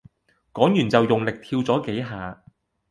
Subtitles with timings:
[0.51, 2.43] 講完就用力跳咗幾下